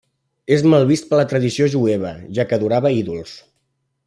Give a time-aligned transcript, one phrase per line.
[0.55, 3.39] És mal vist per la tradició jueva, ja que adorava ídols.